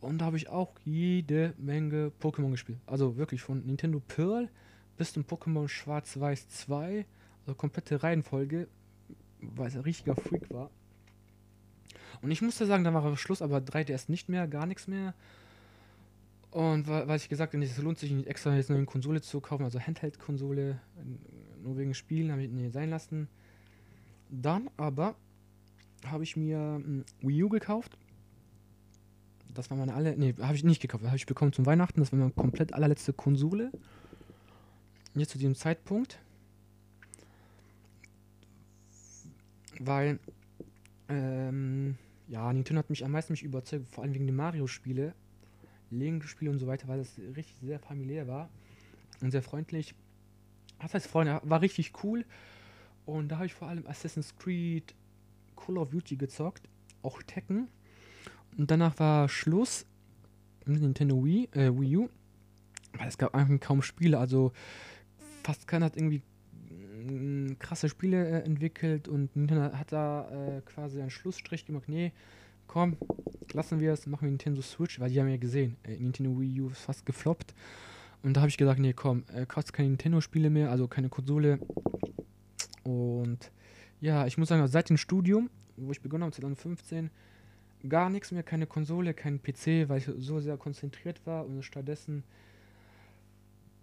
Und 0.00 0.18
da 0.18 0.24
habe 0.24 0.38
ich 0.38 0.48
auch 0.48 0.74
jede 0.84 1.54
Menge 1.56 2.10
Pokémon 2.20 2.50
gespielt. 2.50 2.80
Also 2.84 3.16
wirklich 3.16 3.42
von 3.42 3.64
Nintendo 3.64 4.00
Pearl 4.00 4.50
bis 4.96 5.12
zum 5.12 5.22
Pokémon 5.22 5.68
Schwarz-Weiß 5.68 6.48
2. 6.48 7.06
Also 7.46 7.54
komplette 7.54 8.02
Reihenfolge 8.02 8.66
weil 9.40 9.68
es 9.68 9.74
ein 9.74 9.82
richtiger 9.82 10.16
Freak 10.16 10.50
war. 10.50 10.70
Und 12.20 12.30
ich 12.30 12.42
musste 12.42 12.66
sagen, 12.66 12.84
da 12.84 12.92
war 12.92 13.16
Schluss, 13.16 13.42
aber 13.42 13.58
3DS 13.58 14.10
nicht 14.10 14.28
mehr, 14.28 14.48
gar 14.48 14.66
nichts 14.66 14.88
mehr. 14.88 15.14
Und 16.50 16.88
weil 16.88 17.16
ich 17.16 17.28
gesagt 17.28 17.52
habe, 17.52 17.62
es 17.62 17.78
lohnt 17.78 17.98
sich 17.98 18.10
nicht 18.10 18.26
extra 18.26 18.54
jetzt 18.54 18.70
eine 18.70 18.84
Konsole 18.86 19.20
zu 19.20 19.40
kaufen, 19.40 19.64
also 19.64 19.78
Handheld-Konsole, 19.78 20.80
nur 21.62 21.76
wegen 21.76 21.94
Spielen 21.94 22.32
habe 22.32 22.42
ich 22.42 22.50
nie 22.50 22.70
sein 22.70 22.90
lassen. 22.90 23.28
Dann 24.30 24.70
aber 24.76 25.14
habe 26.06 26.24
ich 26.24 26.36
mir 26.36 26.58
ein 26.58 27.04
Wii 27.20 27.44
U 27.44 27.48
gekauft. 27.48 27.98
Das 29.52 29.70
war 29.70 29.76
meine 29.76 29.94
alle. 29.94 30.16
Ne, 30.16 30.34
habe 30.40 30.54
ich 30.54 30.64
nicht 30.64 30.80
gekauft. 30.80 31.04
Habe 31.04 31.16
ich 31.16 31.26
bekommen 31.26 31.52
zum 31.52 31.66
Weihnachten. 31.66 32.00
Das 32.00 32.12
war 32.12 32.18
meine 32.18 32.30
komplett 32.30 32.72
allerletzte 32.72 33.12
Konsole. 33.12 33.72
Jetzt 35.14 35.32
zu 35.32 35.38
diesem 35.38 35.54
Zeitpunkt. 35.54 36.20
Weil, 39.78 40.18
ähm, 41.08 41.96
ja, 42.28 42.52
Nintendo 42.52 42.80
hat 42.80 42.90
mich 42.90 43.04
am 43.04 43.12
meisten 43.12 43.32
mich 43.32 43.42
überzeugt, 43.42 43.88
vor 43.88 44.04
allem 44.04 44.14
wegen 44.14 44.26
der 44.26 44.34
Mario-Spiele. 44.34 45.14
Link-Spiele 45.90 46.50
und 46.50 46.58
so 46.58 46.66
weiter, 46.66 46.88
weil 46.88 46.98
das 46.98 47.18
richtig 47.18 47.56
sehr 47.62 47.78
familiär 47.78 48.28
war 48.28 48.50
und 49.20 49.30
sehr 49.30 49.42
freundlich. 49.42 49.94
Das 50.80 50.94
heißt, 50.94 51.06
Freunde, 51.06 51.40
war 51.44 51.60
richtig 51.60 51.92
cool. 52.04 52.24
Und 53.06 53.28
da 53.28 53.36
habe 53.36 53.46
ich 53.46 53.54
vor 53.54 53.68
allem 53.68 53.86
Assassin's 53.86 54.36
Creed, 54.36 54.94
Call 55.56 55.78
of 55.78 55.90
Duty 55.90 56.16
gezockt, 56.16 56.68
auch 57.02 57.22
Tekken. 57.22 57.68
Und 58.56 58.70
danach 58.70 58.98
war 58.98 59.28
Schluss 59.28 59.86
mit 60.66 60.82
Nintendo 60.82 61.24
Wii, 61.24 61.48
äh, 61.52 61.70
Wii 61.72 61.96
U. 61.96 62.08
Weil 62.92 63.08
es 63.08 63.18
gab 63.18 63.34
eigentlich 63.34 63.60
kaum 63.60 63.82
Spiele, 63.82 64.18
also 64.18 64.52
fast 65.42 65.66
keiner 65.66 65.86
hat 65.86 65.96
irgendwie 65.96 66.22
krasse 67.58 67.88
Spiele 67.88 68.26
äh, 68.28 68.44
entwickelt 68.44 69.08
und 69.08 69.34
Nintendo 69.36 69.72
hat 69.76 69.92
da 69.92 70.28
äh, 70.30 70.60
quasi 70.62 71.00
einen 71.00 71.10
Schlussstrich 71.10 71.64
gemacht. 71.66 71.88
Nee, 71.88 72.12
komm, 72.66 72.96
lassen 73.52 73.80
wir 73.80 73.92
es, 73.92 74.06
machen 74.06 74.22
wir 74.22 74.30
Nintendo 74.30 74.62
Switch, 74.62 75.00
weil 75.00 75.10
die 75.10 75.20
haben 75.20 75.28
ja 75.28 75.36
gesehen, 75.36 75.76
äh, 75.82 75.96
Nintendo 75.96 76.38
Wii 76.38 76.60
U 76.62 76.68
ist 76.68 76.80
fast 76.80 77.04
gefloppt. 77.06 77.54
Und 78.22 78.34
da 78.34 78.40
habe 78.40 78.48
ich 78.48 78.56
gesagt, 78.56 78.80
nee, 78.80 78.92
komm, 78.92 79.24
äh, 79.32 79.46
kostet 79.46 79.74
keine 79.74 79.90
Nintendo-Spiele 79.90 80.50
mehr, 80.50 80.70
also 80.70 80.88
keine 80.88 81.08
Konsole. 81.08 81.60
Und 82.82 83.50
ja, 84.00 84.26
ich 84.26 84.38
muss 84.38 84.48
sagen, 84.48 84.66
seit 84.66 84.90
dem 84.90 84.96
Studium, 84.96 85.50
wo 85.76 85.92
ich 85.92 86.00
begonnen 86.00 86.24
habe, 86.24 86.32
2015, 86.32 87.10
gar 87.88 88.10
nichts 88.10 88.32
mehr, 88.32 88.42
keine 88.42 88.66
Konsole, 88.66 89.14
kein 89.14 89.40
PC, 89.40 89.88
weil 89.88 89.98
ich 89.98 90.10
so 90.18 90.40
sehr 90.40 90.56
konzentriert 90.56 91.24
war 91.26 91.46
und 91.46 91.62
stattdessen 91.62 92.24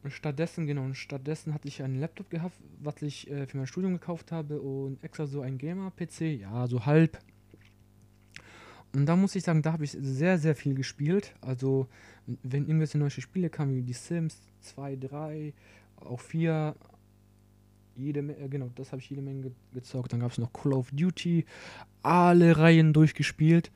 stattdessen, 0.09 0.67
genau, 0.67 0.93
stattdessen 0.93 1.53
hatte 1.53 1.67
ich 1.67 1.81
einen 1.81 2.00
Laptop 2.00 2.29
gehabt, 2.29 2.55
was 2.79 3.01
ich 3.01 3.29
äh, 3.29 3.47
für 3.47 3.57
mein 3.57 3.67
Studium 3.67 3.93
gekauft 3.93 4.31
habe 4.31 4.62
und 4.62 5.03
extra 5.03 5.25
so 5.25 5.41
ein 5.41 5.57
Gamer-PC, 5.57 6.41
ja, 6.41 6.67
so 6.67 6.85
halb. 6.85 7.19
Und 8.93 9.05
da 9.05 9.15
muss 9.15 9.35
ich 9.35 9.43
sagen, 9.43 9.62
da 9.62 9.74
habe 9.74 9.83
ich 9.83 9.91
sehr, 9.91 10.38
sehr 10.38 10.55
viel 10.55 10.74
gespielt. 10.74 11.35
Also, 11.41 11.88
wenn 12.43 12.65
irgendwelche 12.65 12.97
neue 12.97 13.09
Spiele 13.09 13.50
kamen, 13.50 13.75
wie 13.75 13.81
die 13.81 13.93
Sims 13.93 14.41
2, 14.62 14.95
3, 14.95 15.53
auch 15.97 16.21
4, 16.21 16.75
jede 17.95 18.19
äh, 18.19 18.47
genau, 18.47 18.69
das 18.75 18.91
habe 18.91 19.01
ich 19.01 19.09
jede 19.09 19.21
Menge 19.21 19.41
ge 19.41 19.51
gezockt. 19.74 20.13
Dann 20.13 20.21
gab 20.21 20.31
es 20.31 20.38
noch 20.38 20.53
Call 20.53 20.74
of 20.74 20.91
Duty, 20.91 21.45
alle 22.03 22.57
Reihen 22.57 22.93
durchgespielt. 22.93 23.71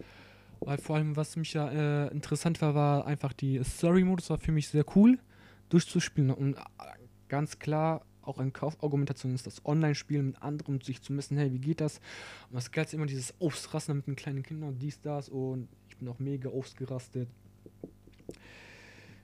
Weil 0.62 0.77
vor 0.77 0.98
allem, 0.98 1.15
was 1.15 1.36
mich 1.38 1.53
ja 1.53 1.69
äh, 1.69 2.12
interessant 2.12 2.62
war, 2.62 2.75
war 2.75 3.07
einfach 3.07 3.33
die 3.33 3.62
Story-Modus, 3.63 4.29
war 4.29 4.38
für 4.38 4.51
mich 4.51 4.67
sehr 4.67 4.86
cool 4.95 5.17
durchzuspielen. 5.69 6.31
Und 6.31 6.55
äh, 6.55 6.61
ganz 7.27 7.59
klar, 7.59 8.05
auch 8.21 8.39
eine 8.39 8.51
Kaufargumentation 8.51 9.33
ist 9.33 9.47
das 9.47 9.65
Online-Spielen 9.65 10.27
mit 10.27 10.41
anderen, 10.41 10.81
sich 10.81 11.01
zu 11.01 11.13
messen, 11.13 11.38
hey, 11.38 11.51
wie 11.51 11.59
geht 11.59 11.81
das? 11.81 11.97
Und 12.49 12.55
das 12.55 12.71
Geilste 12.71 12.95
immer 12.95 13.05
dieses 13.05 13.33
Ausrasten 13.39 13.97
mit 13.97 14.07
den 14.07 14.15
kleinen 14.15 14.43
Kindern, 14.43 14.77
dies, 14.77 15.01
das 15.01 15.29
und 15.29 15.67
ich 15.89 15.97
bin 15.97 16.07
auch 16.07 16.19
mega 16.19 16.49
ausgerastet. 16.49 17.27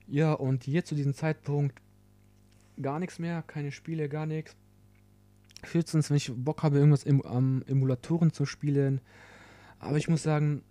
Ja, 0.07 0.33
und 0.33 0.67
jetzt 0.67 0.89
zu 0.89 0.95
diesem 0.95 1.13
Zeitpunkt 1.13 1.81
gar 2.81 2.99
nichts 2.99 3.19
mehr, 3.19 3.43
keine 3.43 3.71
Spiele, 3.71 4.09
gar 4.09 4.25
nichts. 4.25 4.55
Höchstens, 5.71 6.09
wenn 6.09 6.17
ich 6.17 6.31
Bock 6.35 6.63
habe, 6.63 6.77
irgendwas 6.77 7.05
am 7.07 7.63
Emulatoren 7.65 8.31
zu 8.31 8.45
spielen. 8.45 9.01
Aber 9.79 9.97
ich 9.97 10.07
muss 10.07 10.23
sagen, 10.23 10.63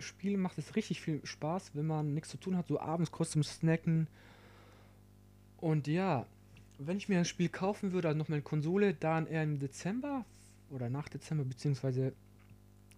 Spielen 0.00 0.40
macht 0.40 0.58
es 0.58 0.76
richtig 0.76 1.00
viel 1.00 1.20
Spaß, 1.24 1.72
wenn 1.74 1.86
man 1.86 2.14
nichts 2.14 2.30
zu 2.30 2.38
tun 2.38 2.56
hat, 2.56 2.68
so 2.68 2.80
abends 2.80 3.12
kurz 3.12 3.32
zum 3.32 3.42
Snacken. 3.42 4.08
Und 5.60 5.86
ja, 5.86 6.26
wenn 6.78 6.96
ich 6.96 7.08
mir 7.08 7.18
ein 7.18 7.24
Spiel 7.24 7.48
kaufen 7.48 7.92
würde, 7.92 8.08
also 8.08 8.18
noch 8.18 8.28
eine 8.28 8.42
Konsole, 8.42 8.94
dann 8.94 9.26
eher 9.26 9.42
im 9.42 9.58
Dezember 9.58 10.24
oder 10.70 10.88
nach 10.88 11.08
Dezember, 11.08 11.44
beziehungsweise 11.44 12.12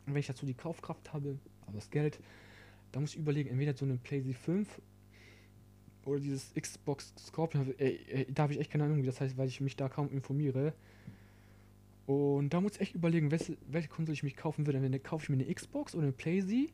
wenn 0.07 0.17
ich 0.17 0.27
dazu 0.27 0.47
die 0.47 0.55
Kaufkraft 0.55 1.13
habe, 1.13 1.39
aber 1.67 1.77
das 1.77 1.91
Geld, 1.91 2.19
da 2.93 3.01
muss 3.01 3.15
ich 3.15 3.19
überlegen, 3.19 3.51
entweder 3.51 3.75
so 3.75 3.85
eine 3.85 3.97
PlayStation 3.97 4.35
5 4.57 4.81
oder 6.05 6.21
dieses 6.21 6.53
Xbox 6.55 7.13
Scorpion, 7.19 7.75
ey, 7.79 8.01
ey, 8.09 8.27
da 8.33 8.45
habe 8.45 8.53
ich 8.53 8.61
echt 8.61 8.71
keine 8.71 8.85
Ahnung, 8.85 8.99
wie 8.99 9.07
das 9.07 9.21
heißt, 9.21 9.37
weil 9.37 9.49
ich 9.49 9.61
mich 9.61 9.77
da 9.77 9.89
kaum 9.89 10.11
informiere. 10.11 10.73
Und 12.07 12.51
da 12.51 12.61
muss 12.61 12.75
ich 12.75 12.81
echt 12.81 12.95
überlegen, 12.95 13.31
welche, 13.31 13.57
welche 13.69 13.89
Konsole 13.89 14.15
ich 14.15 14.25
mich 14.25 14.37
kaufen 14.37 14.67
würde. 14.67 14.79
Entweder 14.79 14.99
kaufe 14.99 15.25
ich 15.25 15.29
mir 15.29 15.43
eine 15.43 15.55
Xbox 15.55 15.95
oder 15.95 16.05
eine 16.05 16.13
PlayStation. 16.13 16.69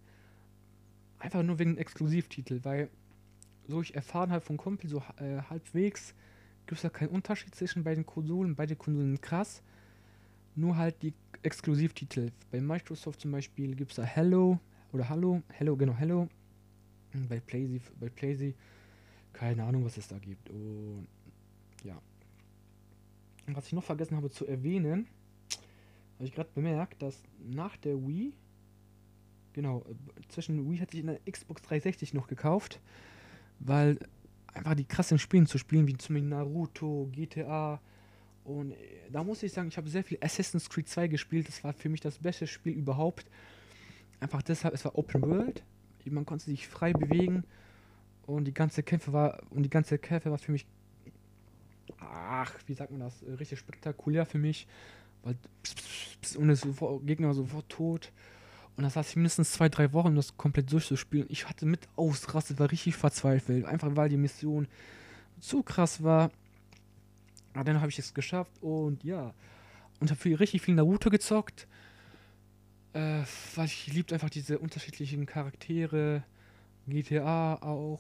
Einfach 1.19 1.43
nur 1.43 1.59
wegen 1.59 1.77
Exklusivtitel, 1.77 2.61
weil 2.63 2.89
so 3.69 3.83
ich 3.83 3.95
erfahren 3.95 4.33
habe 4.33 4.45
vom 4.45 4.57
Kumpel, 4.57 4.89
so 4.89 5.03
äh, 5.19 5.43
halbwegs, 5.49 6.15
gibt 6.67 6.79
es 6.79 6.83
da 6.83 6.89
keinen 6.89 7.11
Unterschied 7.11 7.55
zwischen 7.55 7.85
beiden 7.85 8.05
Konsolen. 8.05 8.57
Beide 8.57 8.75
Konsolen 8.75 9.13
sind 9.13 9.23
krass. 9.23 9.63
Nur 10.57 10.77
halt 10.77 11.03
die 11.03 11.15
Exklusivtitel. 11.43 12.33
Bei 12.51 12.61
Microsoft 12.61 13.21
zum 13.21 13.31
Beispiel 13.31 13.77
gibt 13.77 13.93
es 13.93 13.97
da 13.97 14.03
Hello 14.03 14.59
oder 14.93 15.09
Hallo, 15.09 15.43
Hello, 15.51 15.77
genau, 15.77 15.95
Hello. 15.95 16.29
Bei 17.29 17.41
PlayStation, 17.41 17.97
bei 18.01 18.09
PlayStation, 18.09 18.55
keine 19.33 19.65
Ahnung, 19.65 19.85
was 19.85 19.97
es 19.97 20.09
da 20.09 20.19
gibt. 20.19 20.51
Und 20.51 21.07
ja. 21.85 22.01
Was 23.47 23.67
ich 23.67 23.73
noch 23.73 23.85
vergessen 23.85 24.17
habe 24.17 24.31
zu 24.31 24.47
erwähnen, 24.47 25.07
habe 26.17 26.25
ich 26.25 26.33
gerade 26.35 26.51
bemerkt, 26.55 27.01
dass 27.03 27.23
nach 27.39 27.77
der 27.77 27.97
Wii, 28.07 28.33
genau, 29.53 29.85
zwischen 30.29 30.71
Wii 30.71 30.79
hatte 30.79 30.97
ich 30.97 31.03
eine 31.03 31.21
Xbox 31.31 31.63
360 31.63 32.13
noch 32.13 32.27
gekauft, 32.27 32.81
weil 33.61 33.99
einfach 34.55 34.75
die 34.75 34.85
krassen 34.85 35.19
Spiele 35.19 35.47
zu 35.47 35.59
spielen, 35.59 35.87
wie 35.87 35.97
zum 35.97 36.15
Beispiel 36.15 36.29
Naruto, 36.29 37.09
GTA. 37.13 37.81
Und 38.45 38.73
äh, 38.73 38.77
da 39.11 39.23
muss 39.25 39.43
ich 39.43 39.53
sagen, 39.53 39.69
ich 39.69 39.77
habe 39.77 39.89
sehr 39.89 40.05
viel 40.05 40.19
Assassin's 40.21 40.69
Creed 40.69 40.89
2 40.89 41.09
gespielt. 41.09 41.49
Das 41.49 41.63
war 41.65 41.73
für 41.73 41.89
mich 41.89 42.01
das 42.01 42.19
beste 42.19 42.47
Spiel 42.47 42.73
überhaupt. 42.73 43.27
Einfach 44.21 44.43
deshalb, 44.43 44.75
es 44.75 44.85
war 44.85 44.97
Open 44.97 45.23
World. 45.23 45.63
Man 46.05 46.25
konnte 46.25 46.47
sich 46.47 46.67
frei 46.67 46.93
bewegen. 46.93 47.45
Und 48.27 48.45
die 48.45 48.55
ganze 48.55 48.83
Kämpfe 48.83 49.13
war, 49.13 49.41
und 49.51 49.63
die 49.63 49.71
ganze 49.71 49.99
Kämpfe 49.99 50.31
war 50.31 50.39
für 50.39 50.53
mich, 50.53 50.67
ach, 51.99 52.55
wie 52.67 52.75
sagt 52.75 52.91
man 52.91 53.01
das, 53.01 53.23
äh, 53.23 53.33
richtig 53.33 53.59
spektakulär 53.59 54.27
für 54.27 54.39
mich. 54.39 54.67
Weil, 55.23 55.37
und 56.37 56.51
es 56.51 56.67
Gegner 57.05 57.35
sofort 57.35 57.69
tot. 57.69 58.13
Und 58.79 58.85
das 58.85 58.95
saß 58.95 59.11
ich 59.11 59.17
mindestens 59.17 59.51
zwei, 59.51 59.69
drei 59.69 59.93
Wochen, 59.93 60.07
um 60.07 60.15
das 60.15 60.37
komplett 60.37 60.71
durchzuspielen. 60.71 61.27
Ich 61.31 61.49
hatte 61.49 61.67
mit 61.67 61.89
ausrastet, 61.97 62.61
war 62.61 62.71
richtig 62.71 62.95
verzweifelt. 62.95 63.65
Einfach 63.65 63.97
weil 63.97 64.09
die 64.09 64.17
Mission 64.17 64.69
zu 65.41 65.65
krass 65.65 66.05
war. 66.05 66.31
Aber 67.55 67.65
dann 67.65 67.81
habe 67.81 67.91
ich 67.91 67.99
es 67.99 68.15
geschafft 68.15 68.53
und 68.61 69.03
ja. 69.03 69.35
Und 69.99 70.13
habe 70.13 70.39
richtig 70.39 70.63
viel 70.63 70.77
Naruto 70.77 71.11
gezockt. 71.11 71.67
Äh, 72.93 73.25
weil 73.57 73.67
ich 73.67 73.93
liebte 73.93 74.15
einfach 74.15 74.31
diese 74.31 74.61
unterschiedlichen 74.61 75.27
Charaktere. 75.27 76.23
GTA 76.87 77.57
auch. 77.57 77.99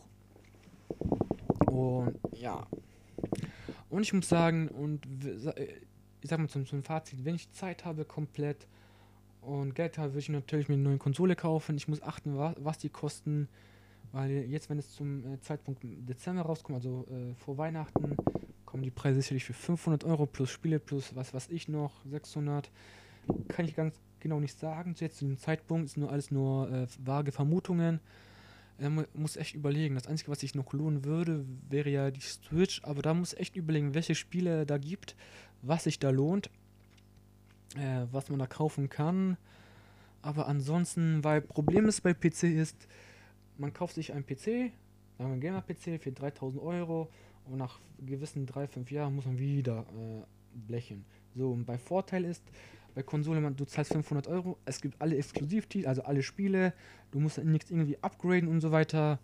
Und 1.67 2.21
ja. 2.35 2.69
Und 3.91 4.03
ich 4.03 4.13
muss 4.13 4.29
sagen, 4.29 4.69
und 4.69 5.05
ich 6.21 6.31
sag 6.31 6.39
mal 6.39 6.49
zum, 6.49 6.67
zum 6.67 6.85
Fazit, 6.85 7.25
wenn 7.25 7.35
ich 7.35 7.51
Zeit 7.51 7.85
habe, 7.85 8.05
komplett 8.05 8.69
und 9.49 9.75
Geld 9.75 9.99
habe, 9.99 10.11
würde 10.11 10.21
ich 10.21 10.29
natürlich 10.29 10.69
mir 10.69 10.75
eine 10.75 10.83
neue 10.83 10.99
Konsole 10.99 11.35
kaufen. 11.35 11.77
Ich 11.77 11.89
muss 11.89 12.03
achten, 12.03 12.37
was, 12.37 12.55
was 12.59 12.79
die 12.79 12.91
kosten. 12.91 13.49
Weil 14.13 14.31
jetzt, 14.31 14.71
wenn 14.71 14.79
es 14.79 14.95
zum 14.95 15.25
äh, 15.25 15.41
Zeitpunkt 15.41 15.81
Dezember 15.83 16.43
rauskommt, 16.43 16.77
also 16.77 17.07
äh, 17.11 17.35
vor 17.35 17.59
Weihnachten, 17.59 18.17
kommen 18.65 18.83
die 18.83 18.91
Preise 18.91 19.21
sicherlich 19.21 19.45
für 19.45 19.55
500 19.55 20.05
Euro 20.05 20.27
plus 20.27 20.51
Spiele 20.51 20.79
plus 20.79 21.17
was 21.17 21.33
weiß 21.33 21.49
ich 21.51 21.69
noch, 21.69 22.05
600. 22.05 22.71
Kann 23.49 23.65
ich 23.65 23.75
ganz 23.75 24.01
genau 24.21 24.41
nicht 24.41 24.59
sagen. 24.59 24.95
Jetzt 24.99 25.19
zu 25.19 25.27
dem 25.27 25.39
Zeitpunkt 25.39 25.87
ist 25.87 25.97
nur 25.97 26.11
alles 26.11 26.31
nur 26.31 26.71
äh, 26.71 26.87
vage 26.99 27.33
Vermutungen. 27.33 28.01
Er 28.79 28.91
muss 28.91 29.37
echt 29.37 29.55
überlegen. 29.55 29.97
Das 29.97 30.07
Einzige, 30.07 30.31
was 30.31 30.43
ich 30.43 30.55
noch 30.55 30.73
lohnen 30.73 31.05
würde, 31.05 31.45
wäre 31.69 31.91
ja 31.91 32.11
die 32.11 32.21
Switch. 32.21 32.81
Aber 32.85 33.03
da 33.03 33.13
muss 33.13 33.35
echt 33.35 33.57
überlegen, 33.57 33.95
welche 33.95 34.15
Spiele 34.15 34.67
da 34.67 34.79
gibt, 34.79 35.17
was 35.63 35.85
sich 35.85 35.99
da 35.99 36.11
lohnt 36.11 36.49
äh, 37.77 38.07
was 38.11 38.31
man 38.31 38.39
da 38.39 38.47
kaufen 38.47 38.89
kann. 38.89 39.37
Aber 40.23 40.49
ansonsten, 40.49 41.23
weil 41.25 41.41
Problem 41.41 41.87
ist 41.87 42.01
bei 42.03 42.15
PC 42.15 42.45
ist, 42.45 42.89
man 43.57 43.73
kauft 43.73 43.95
sich 43.95 44.13
einen 44.13 44.27
PC, 44.27 44.73
sagen 45.19 45.41
Gamer-PC 45.41 46.01
für 46.01 46.13
3000 46.13 46.63
Euro 46.63 47.09
und 47.47 47.59
nach 47.59 47.79
gewissen 48.05 48.47
3-5 48.47 48.93
Jahren 48.93 49.15
muss 49.15 49.27
man 49.27 49.39
wieder 49.39 49.81
äh, 49.81 50.25
blechen. 50.55 51.05
So, 51.35 51.51
und 51.51 51.65
bei 51.65 51.79
Vorteil 51.79 52.25
ist, 52.25 52.43
bei 52.95 53.03
Konsole, 53.03 53.41
man, 53.41 53.55
du 53.55 53.65
zahlst 53.65 53.93
500 53.93 54.27
Euro, 54.29 54.59
es 54.65 54.81
gibt 54.81 55.01
alle 55.01 55.17
Exklusivtitel, 55.17 55.87
also 55.87 56.03
alle 56.03 56.23
Spiele, 56.23 56.73
du 57.11 57.21
musst 57.21 57.39
nichts 57.39 57.71
irgendwie 57.71 57.99
upgraden 58.03 58.49
und 58.49 58.61
so 58.61 58.73
weiter. 58.73 59.19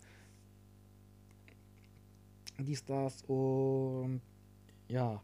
dies, 2.57 2.85
das 2.85 3.21
und 3.23 4.21
ja. 4.87 5.21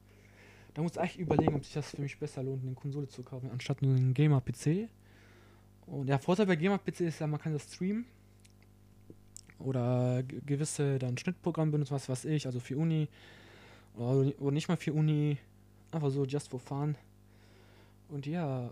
Da 0.74 0.82
muss 0.82 0.94
ich 0.94 1.00
eigentlich 1.00 1.20
überlegen, 1.20 1.56
ob 1.56 1.66
sich 1.66 1.74
das 1.74 1.92
für 1.92 2.02
mich 2.02 2.18
besser 2.18 2.44
lohnt, 2.44 2.64
eine 2.64 2.74
Konsole 2.74 3.08
zu 3.08 3.24
kaufen, 3.24 3.50
anstatt 3.52 3.82
nur 3.82 3.96
einen 3.96 4.14
Gamer-PC. 4.14 4.90
Und 5.88 6.08
der 6.08 6.20
Vorteil 6.20 6.46
bei 6.46 6.56
Gamer-PC 6.56 7.02
ist 7.02 7.20
ja, 7.20 7.28
man 7.28 7.40
kann 7.40 7.54
das 7.54 7.64
streamen. 7.64 8.06
Oder 9.60 10.24
gewisse 10.24 10.98
dann 10.98 11.18
Schnittprogramme 11.18 11.72
benutzen, 11.72 11.94
was 11.94 12.10
weiß 12.10 12.26
ich, 12.26 12.46
also 12.46 12.60
für 12.60 12.78
Uni. 12.78 13.10
Oder, 13.96 14.32
oder 14.40 14.52
nicht 14.52 14.70
mal 14.70 14.78
für 14.78 14.94
Uni. 14.94 15.38
Einfach 15.92 16.10
so 16.10 16.26
just 16.26 16.50
for 16.50 16.60
fun. 16.60 16.96
Und 18.10 18.26
ja. 18.26 18.72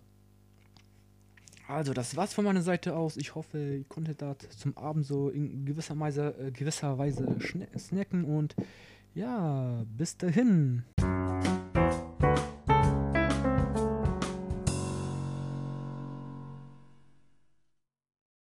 Also, 1.68 1.94
das 1.94 2.16
war's 2.16 2.34
von 2.34 2.46
meiner 2.46 2.64
Seite 2.64 2.96
aus. 2.96 3.18
Ich 3.18 3.36
hoffe, 3.36 3.76
ihr 3.78 3.84
konntet 3.84 4.22
das 4.22 4.38
zum 4.58 4.76
Abend 4.78 5.06
so 5.06 5.30
in 5.30 5.66
gewisser 5.66 6.00
Weise, 6.00 6.34
äh, 6.40 6.52
gewisser 6.52 6.98
Weise 6.98 7.28
snacken 7.78 8.24
und 8.24 8.56
ja, 9.14 9.84
bis 9.98 10.18
dahin. 10.18 10.84